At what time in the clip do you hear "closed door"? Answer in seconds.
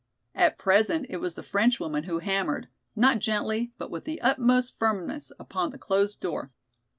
5.77-6.49